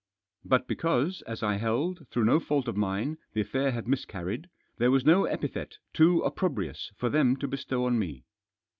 [0.43, 4.89] But because, as I held, through no fault of mine, the affair had miscarried, there
[4.89, 8.25] was no epithet too opprobrious for them to bestow on me.